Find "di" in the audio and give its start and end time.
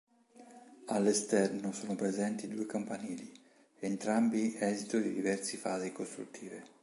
4.97-5.13